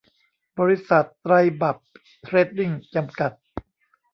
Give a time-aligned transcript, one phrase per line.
[0.59, 1.77] บริษัท ไตรบรรพ
[2.23, 3.31] เทรดดิ้ง จำกัด